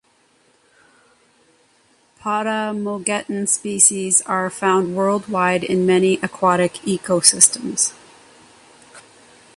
"Potamogeton" 2.21 3.47
species 3.47 4.19
are 4.23 4.49
found 4.49 4.95
worldwide 4.95 5.63
in 5.63 5.85
many 5.85 6.15
aquatic 6.23 6.73
ecosystems. 6.87 7.93